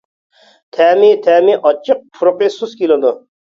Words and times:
تەمى 0.77 1.09
تەمى 1.27 1.59
ئاچچىق، 1.61 2.03
پۇرىقى 2.19 2.51
سۇس 2.59 2.77
كېلىدۇ. 2.83 3.17